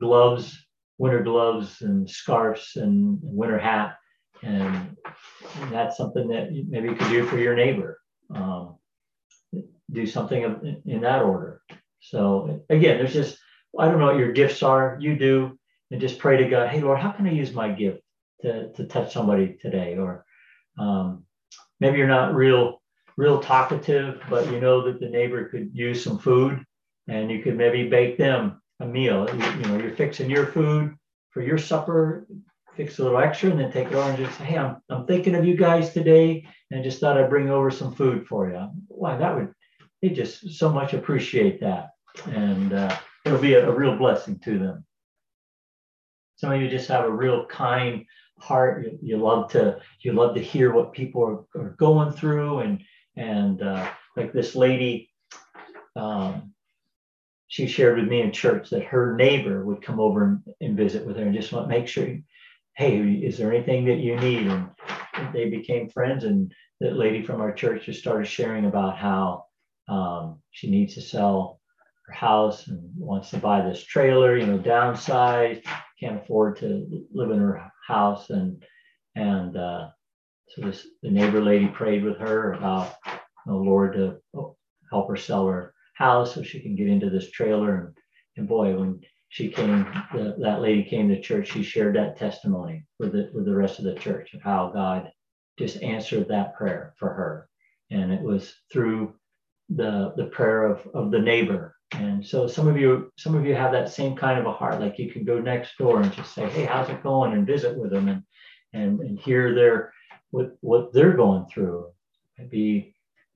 gloves 0.00 0.61
winter 1.02 1.20
gloves 1.24 1.82
and 1.82 2.08
scarves 2.08 2.76
and 2.76 3.18
winter 3.22 3.58
hat. 3.58 3.96
And, 4.42 4.96
that's 5.70 5.96
something 5.96 6.28
that 6.28 6.50
maybe 6.68 6.88
you 6.88 6.94
could 6.94 7.08
do 7.08 7.26
for 7.26 7.36
your 7.36 7.56
neighbor. 7.56 7.98
Um, 8.34 8.76
do 9.90 10.06
something 10.06 10.42
in, 10.42 10.82
in 10.86 11.00
that 11.00 11.22
order. 11.22 11.60
So 12.00 12.64
again, 12.70 12.98
there's 12.98 13.12
just, 13.12 13.38
I 13.78 13.86
don't 13.86 13.98
know 13.98 14.06
what 14.06 14.16
your 14.16 14.32
gifts 14.32 14.62
are. 14.62 14.96
You 15.00 15.18
do, 15.18 15.58
and 15.90 16.00
just 16.00 16.18
pray 16.18 16.36
to 16.36 16.48
God, 16.48 16.68
hey, 16.68 16.80
Lord, 16.80 17.00
how 17.00 17.10
can 17.10 17.26
I 17.26 17.32
use 17.32 17.52
my 17.52 17.70
gift 17.70 18.00
to, 18.42 18.72
to 18.72 18.86
touch 18.86 19.12
somebody 19.12 19.58
today? 19.60 19.96
Or 19.98 20.24
um, 20.78 21.24
maybe 21.80 21.98
you're 21.98 22.06
not 22.06 22.34
real, 22.34 22.80
real 23.16 23.40
talkative, 23.40 24.22
but 24.30 24.50
you 24.50 24.60
know 24.60 24.86
that 24.86 25.00
the 25.00 25.08
neighbor 25.08 25.48
could 25.48 25.70
use 25.74 26.02
some 26.02 26.18
food 26.18 26.64
and 27.08 27.30
you 27.30 27.42
could 27.42 27.56
maybe 27.56 27.88
bake 27.88 28.16
them 28.16 28.61
a 28.82 28.86
meal. 28.86 29.28
You, 29.28 29.44
you, 29.52 29.66
know, 29.66 29.78
you're 29.78 29.96
fixing 29.96 30.28
your 30.28 30.46
food 30.46 30.94
for 31.30 31.40
your 31.40 31.58
supper, 31.58 32.26
fix 32.76 32.98
a 32.98 33.04
little 33.04 33.18
extra, 33.18 33.50
and 33.50 33.60
then 33.60 33.72
take 33.72 33.88
it 33.88 33.94
over 33.94 34.10
and 34.10 34.18
just 34.18 34.38
say, 34.38 34.44
hey, 34.44 34.58
I'm, 34.58 34.76
I'm 34.90 35.06
thinking 35.06 35.34
of 35.34 35.44
you 35.44 35.56
guys 35.56 35.92
today, 35.92 36.46
and 36.70 36.80
I 36.80 36.82
just 36.82 37.00
thought 37.00 37.16
I'd 37.16 37.30
bring 37.30 37.48
over 37.48 37.70
some 37.70 37.94
food 37.94 38.26
for 38.26 38.50
you. 38.50 38.68
Why, 38.88 39.16
that 39.16 39.34
would, 39.34 39.52
they 40.00 40.10
just 40.10 40.58
so 40.58 40.70
much 40.70 40.92
appreciate 40.92 41.60
that. 41.60 41.90
And 42.26 42.72
uh, 42.72 42.96
it'll 43.24 43.38
be 43.38 43.54
a, 43.54 43.68
a 43.68 43.74
real 43.74 43.96
blessing 43.96 44.38
to 44.40 44.58
them. 44.58 44.84
Some 46.36 46.52
of 46.52 46.60
you 46.60 46.68
just 46.68 46.88
have 46.88 47.04
a 47.04 47.10
real 47.10 47.46
kind 47.46 48.04
heart. 48.40 48.84
You, 48.84 48.98
you 49.00 49.16
love 49.16 49.50
to 49.52 49.80
you 50.00 50.12
love 50.12 50.34
to 50.34 50.40
hear 50.40 50.72
what 50.72 50.92
people 50.92 51.46
are, 51.54 51.60
are 51.60 51.70
going 51.78 52.12
through, 52.12 52.58
and 52.58 52.82
and 53.16 53.62
uh, 53.62 53.88
like 54.16 54.32
this 54.32 54.56
lady, 54.56 55.10
um, 55.94 56.52
she 57.52 57.66
shared 57.66 57.98
with 57.98 58.08
me 58.08 58.22
in 58.22 58.32
church 58.32 58.70
that 58.70 58.82
her 58.82 59.14
neighbor 59.14 59.62
would 59.62 59.82
come 59.82 60.00
over 60.00 60.40
and, 60.62 60.74
visit 60.74 61.04
with 61.04 61.18
her 61.18 61.24
and 61.24 61.34
just 61.34 61.52
want 61.52 61.68
to 61.68 61.76
make 61.76 61.86
sure, 61.86 62.08
hey, 62.78 62.98
is 62.98 63.36
there 63.36 63.52
anything 63.52 63.84
that 63.84 63.98
you 63.98 64.16
need? 64.16 64.46
And 64.46 64.70
they 65.34 65.50
became 65.50 65.90
friends. 65.90 66.24
And 66.24 66.50
that 66.80 66.96
lady 66.96 67.22
from 67.22 67.42
our 67.42 67.52
church 67.52 67.84
just 67.84 68.00
started 68.00 68.26
sharing 68.26 68.64
about 68.64 68.96
how 68.96 69.44
um, 69.86 70.40
she 70.50 70.70
needs 70.70 70.94
to 70.94 71.02
sell 71.02 71.60
her 72.06 72.14
house 72.14 72.68
and 72.68 72.90
wants 72.96 73.28
to 73.32 73.36
buy 73.36 73.60
this 73.60 73.84
trailer, 73.84 74.34
you 74.38 74.46
know, 74.46 74.58
downsize, 74.58 75.62
can't 76.00 76.22
afford 76.22 76.56
to 76.60 77.04
live 77.12 77.32
in 77.32 77.38
her 77.38 77.70
house. 77.86 78.30
And 78.30 78.64
and 79.14 79.58
uh, 79.58 79.88
so 80.48 80.62
this 80.62 80.86
the 81.02 81.10
neighbor 81.10 81.42
lady 81.42 81.66
prayed 81.66 82.02
with 82.02 82.16
her 82.16 82.54
about 82.54 82.94
the 83.44 83.52
Lord 83.52 83.92
to 83.92 84.54
help 84.90 85.10
her 85.10 85.16
sell 85.16 85.46
her 85.48 85.71
house 86.02 86.34
so 86.34 86.42
she 86.42 86.60
can 86.60 86.74
get 86.74 86.88
into 86.88 87.08
this 87.08 87.30
trailer. 87.30 87.76
And, 87.76 87.96
and 88.36 88.48
boy, 88.48 88.76
when 88.76 89.00
she 89.28 89.48
came, 89.48 89.86
the, 90.12 90.34
that 90.40 90.60
lady 90.60 90.82
came 90.82 91.08
to 91.08 91.20
church, 91.20 91.52
she 91.52 91.62
shared 91.62 91.96
that 91.96 92.18
testimony 92.18 92.84
with 92.98 93.12
the, 93.12 93.30
with 93.32 93.44
the 93.44 93.54
rest 93.54 93.78
of 93.78 93.84
the 93.84 93.94
church 93.94 94.34
of 94.34 94.42
how 94.42 94.70
God 94.74 95.10
just 95.58 95.82
answered 95.82 96.28
that 96.28 96.54
prayer 96.54 96.94
for 96.98 97.08
her. 97.08 97.48
And 97.90 98.12
it 98.12 98.20
was 98.20 98.54
through 98.72 99.14
the, 99.68 100.12
the 100.16 100.26
prayer 100.26 100.66
of, 100.66 100.86
of 100.92 101.10
the 101.10 101.20
neighbor. 101.20 101.76
And 101.92 102.24
so 102.26 102.46
some 102.46 102.66
of 102.68 102.76
you, 102.76 103.12
some 103.16 103.34
of 103.34 103.46
you 103.46 103.54
have 103.54 103.72
that 103.72 103.90
same 103.90 104.16
kind 104.16 104.38
of 104.38 104.46
a 104.46 104.52
heart, 104.52 104.80
like 104.80 104.98
you 104.98 105.10
can 105.12 105.24
go 105.24 105.38
next 105.38 105.76
door 105.78 106.00
and 106.00 106.12
just 106.12 106.34
say, 106.34 106.48
Hey, 106.48 106.64
how's 106.64 106.88
it 106.88 107.02
going? 107.02 107.32
And 107.32 107.46
visit 107.46 107.76
with 107.76 107.90
them 107.90 108.08
and, 108.08 108.22
and, 108.72 109.00
and 109.00 109.18
hear 109.18 109.54
their, 109.54 109.92
what, 110.30 110.56
what 110.60 110.92
they're 110.92 111.16
going 111.16 111.46
through. 111.46 111.90
Maybe 112.38 112.91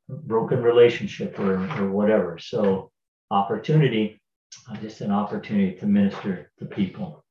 broken 0.09 0.63
relationship 0.63 1.39
or, 1.39 1.55
or 1.81 1.91
whatever. 1.91 2.39
So 2.39 2.91
opportunity, 3.31 4.21
uh, 4.71 4.77
just 4.77 5.01
an 5.01 5.11
opportunity 5.11 5.77
to 5.79 5.87
minister 5.87 6.51
to 6.59 6.67
people. 6.67 7.25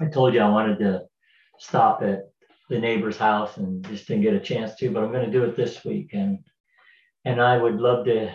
I 0.00 0.06
told 0.06 0.34
you 0.34 0.40
I 0.40 0.48
wanted 0.48 0.78
to 0.80 1.02
stop 1.58 2.02
at 2.02 2.22
the 2.70 2.78
neighbor's 2.78 3.18
house 3.18 3.56
and 3.58 3.86
just 3.86 4.08
didn't 4.08 4.22
get 4.22 4.34
a 4.34 4.40
chance 4.40 4.74
to, 4.76 4.90
but 4.90 5.04
I'm 5.04 5.12
going 5.12 5.26
to 5.26 5.32
do 5.32 5.44
it 5.44 5.56
this 5.56 5.84
week. 5.84 6.10
And 6.14 6.38
and 7.26 7.40
I 7.40 7.56
would 7.56 7.76
love 7.76 8.04
to, 8.06 8.30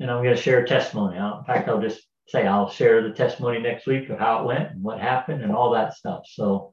and 0.00 0.10
I'm 0.10 0.22
going 0.22 0.34
to 0.34 0.42
share 0.42 0.60
a 0.60 0.66
testimony. 0.66 1.16
In 1.16 1.44
fact, 1.44 1.68
I'll 1.68 1.80
just 1.80 2.02
say 2.26 2.46
I'll 2.46 2.70
share 2.70 3.02
the 3.02 3.14
testimony 3.14 3.60
next 3.60 3.86
week 3.86 4.08
of 4.08 4.18
how 4.18 4.40
it 4.40 4.46
went 4.46 4.70
and 4.70 4.82
what 4.82 5.00
happened 5.00 5.42
and 5.42 5.52
all 5.52 5.70
that 5.72 5.94
stuff. 5.94 6.22
So, 6.26 6.72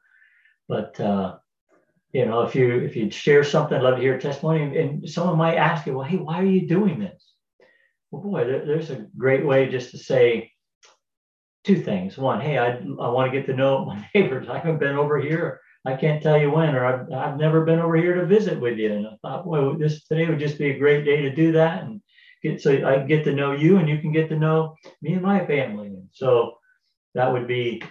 but 0.67 0.99
uh, 0.99 1.37
you 2.13 2.25
know, 2.25 2.41
if 2.41 2.55
you 2.55 2.79
if 2.79 2.95
you 2.95 3.09
share 3.09 3.43
something, 3.43 3.77
I'd 3.77 3.83
love 3.83 3.95
to 3.95 4.01
hear 4.01 4.19
testimony. 4.19 4.77
And 4.77 5.09
someone 5.09 5.37
might 5.37 5.55
ask 5.55 5.85
you, 5.85 5.93
well, 5.97 6.07
hey, 6.07 6.17
why 6.17 6.39
are 6.39 6.45
you 6.45 6.67
doing 6.67 6.99
this? 6.99 7.33
Well, 8.11 8.21
boy, 8.21 8.45
there, 8.45 8.65
there's 8.65 8.89
a 8.89 9.07
great 9.17 9.45
way 9.45 9.69
just 9.69 9.91
to 9.91 9.97
say 9.97 10.51
two 11.63 11.81
things. 11.81 12.17
One, 12.17 12.41
hey, 12.41 12.57
I, 12.57 12.71
I 12.71 13.09
want 13.09 13.31
to 13.31 13.37
get 13.37 13.45
to 13.47 13.55
know 13.55 13.85
my 13.85 14.05
neighbors. 14.13 14.49
I 14.49 14.57
haven't 14.57 14.79
been 14.79 14.95
over 14.95 15.19
here. 15.19 15.61
I 15.85 15.95
can't 15.95 16.21
tell 16.21 16.39
you 16.39 16.51
when, 16.51 16.75
or 16.75 16.85
I've, 16.85 17.11
I've 17.11 17.37
never 17.39 17.65
been 17.65 17.79
over 17.79 17.95
here 17.95 18.13
to 18.15 18.25
visit 18.25 18.59
with 18.59 18.77
you. 18.77 18.93
And 18.93 19.07
I 19.07 19.11
thought, 19.21 19.45
boy, 19.45 19.73
this 19.75 20.03
today 20.03 20.27
would 20.27 20.39
just 20.39 20.59
be 20.59 20.71
a 20.71 20.77
great 20.77 21.05
day 21.05 21.21
to 21.23 21.33
do 21.33 21.53
that. 21.53 21.83
And 21.83 22.01
get 22.43 22.61
so 22.61 22.85
I 22.85 22.99
get 22.99 23.23
to 23.23 23.33
know 23.33 23.53
you 23.53 23.77
and 23.77 23.89
you 23.89 23.99
can 23.99 24.11
get 24.11 24.29
to 24.29 24.35
know 24.37 24.75
me 25.01 25.13
and 25.13 25.21
my 25.21 25.45
family. 25.45 25.87
And 25.87 26.07
so 26.11 26.53
that 27.15 27.31
would 27.31 27.47
be 27.47 27.81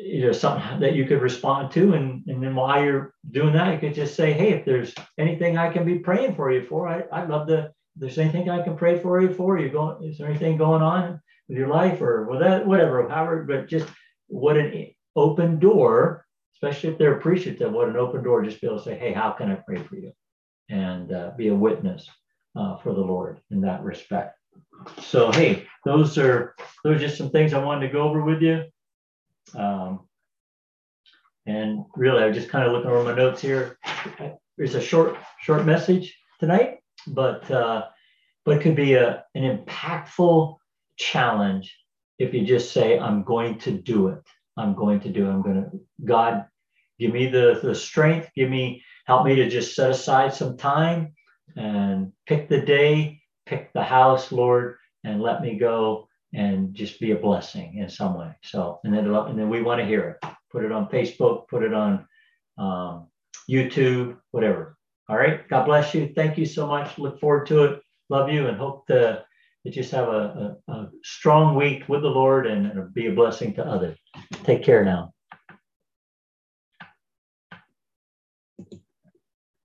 you 0.00 0.26
know 0.26 0.32
something 0.32 0.80
that 0.80 0.94
you 0.94 1.04
could 1.06 1.20
respond 1.20 1.70
to 1.72 1.94
and, 1.94 2.22
and 2.26 2.42
then 2.42 2.54
while 2.54 2.82
you're 2.82 3.14
doing 3.30 3.52
that 3.52 3.72
you 3.72 3.78
could 3.78 3.94
just 3.94 4.14
say 4.14 4.32
hey 4.32 4.52
if 4.52 4.64
there's 4.64 4.94
anything 5.18 5.58
i 5.58 5.70
can 5.70 5.84
be 5.84 5.98
praying 5.98 6.34
for 6.34 6.50
you 6.50 6.64
for 6.66 6.88
I, 6.88 7.04
i'd 7.12 7.28
love 7.28 7.46
to 7.48 7.58
if 7.58 7.70
there's 7.96 8.18
anything 8.18 8.48
i 8.48 8.62
can 8.62 8.76
pray 8.76 8.98
for 8.98 9.20
you 9.20 9.32
for 9.32 9.58
you 9.58 9.68
going 9.68 10.02
is 10.04 10.18
there 10.18 10.28
anything 10.28 10.56
going 10.56 10.82
on 10.82 11.20
with 11.48 11.58
your 11.58 11.68
life 11.68 12.00
or 12.00 12.24
with 12.24 12.40
that 12.40 12.66
whatever 12.66 13.08
however 13.08 13.44
but 13.44 13.68
just 13.68 13.86
what 14.28 14.56
an 14.56 14.88
open 15.16 15.58
door 15.58 16.24
especially 16.54 16.90
if 16.90 16.98
they're 16.98 17.16
appreciative 17.16 17.72
what 17.72 17.88
an 17.88 17.96
open 17.96 18.22
door 18.22 18.42
just 18.42 18.60
be 18.60 18.66
able 18.66 18.78
to 18.78 18.84
say 18.84 18.96
hey 18.96 19.12
how 19.12 19.30
can 19.30 19.50
i 19.50 19.54
pray 19.54 19.82
for 19.82 19.96
you 19.96 20.12
and 20.70 21.12
uh, 21.12 21.32
be 21.36 21.48
a 21.48 21.54
witness 21.54 22.08
uh, 22.56 22.76
for 22.78 22.94
the 22.94 23.00
Lord 23.00 23.40
in 23.50 23.60
that 23.62 23.82
respect. 23.82 24.38
So, 25.02 25.30
hey, 25.30 25.66
those 25.84 26.16
are 26.18 26.54
those 26.84 26.96
are 26.96 27.06
just 27.06 27.18
some 27.18 27.30
things 27.30 27.52
I 27.52 27.62
wanted 27.62 27.86
to 27.86 27.92
go 27.92 28.02
over 28.02 28.22
with 28.22 28.40
you. 28.40 28.64
Um, 29.54 30.00
and 31.46 31.84
really, 31.96 32.22
I'm 32.22 32.34
just 32.34 32.48
kind 32.48 32.64
of 32.66 32.72
looking 32.72 32.90
over 32.90 33.02
my 33.02 33.14
notes 33.14 33.40
here. 33.40 33.78
It's 34.58 34.74
a 34.74 34.80
short 34.80 35.16
short 35.40 35.64
message 35.64 36.16
tonight, 36.38 36.78
but 37.06 37.50
uh, 37.50 37.86
but 38.44 38.58
it 38.58 38.62
could 38.62 38.76
be 38.76 38.94
a 38.94 39.24
an 39.34 39.42
impactful 39.42 40.56
challenge 40.96 41.74
if 42.18 42.34
you 42.34 42.44
just 42.44 42.72
say, 42.72 42.98
"I'm 42.98 43.22
going 43.22 43.58
to 43.60 43.72
do 43.72 44.08
it. 44.08 44.22
I'm 44.56 44.74
going 44.74 45.00
to 45.00 45.08
do 45.08 45.26
it. 45.26 45.30
I'm 45.30 45.42
going 45.42 45.62
to 45.64 45.80
God." 46.04 46.44
Give 47.00 47.14
me 47.14 47.28
the, 47.28 47.58
the 47.62 47.74
strength, 47.74 48.30
give 48.36 48.50
me, 48.50 48.84
help 49.06 49.24
me 49.24 49.34
to 49.36 49.48
just 49.48 49.74
set 49.74 49.90
aside 49.90 50.34
some 50.34 50.58
time 50.58 51.14
and 51.56 52.12
pick 52.26 52.46
the 52.46 52.60
day, 52.60 53.22
pick 53.46 53.72
the 53.72 53.82
house, 53.82 54.30
Lord, 54.30 54.76
and 55.02 55.22
let 55.22 55.40
me 55.40 55.58
go 55.58 56.09
and 56.32 56.74
just 56.74 57.00
be 57.00 57.10
a 57.10 57.16
blessing 57.16 57.78
in 57.78 57.88
some 57.88 58.16
way. 58.18 58.30
So, 58.42 58.80
and 58.84 58.94
then, 58.94 59.06
and 59.06 59.38
then 59.38 59.48
we 59.48 59.62
want 59.62 59.80
to 59.80 59.86
hear 59.86 60.18
it. 60.22 60.30
Put 60.50 60.64
it 60.64 60.72
on 60.72 60.88
Facebook, 60.88 61.48
put 61.48 61.62
it 61.62 61.74
on 61.74 62.06
um, 62.58 63.08
YouTube, 63.48 64.16
whatever. 64.30 64.76
All 65.08 65.16
right. 65.16 65.48
God 65.48 65.64
bless 65.64 65.94
you. 65.94 66.12
Thank 66.14 66.38
you 66.38 66.46
so 66.46 66.66
much. 66.66 66.98
Look 66.98 67.18
forward 67.20 67.46
to 67.48 67.64
it. 67.64 67.80
Love 68.08 68.30
you 68.30 68.46
and 68.46 68.56
hope 68.56 68.86
to, 68.86 69.24
to 69.64 69.72
just 69.72 69.90
have 69.90 70.08
a, 70.08 70.56
a, 70.68 70.72
a 70.72 70.90
strong 71.02 71.56
week 71.56 71.88
with 71.88 72.02
the 72.02 72.08
Lord 72.08 72.46
and, 72.46 72.66
and 72.66 72.94
be 72.94 73.06
a 73.06 73.12
blessing 73.12 73.54
to 73.54 73.66
others. 73.66 73.98
Take 74.44 74.62
care 74.62 74.84
now. 74.84 75.12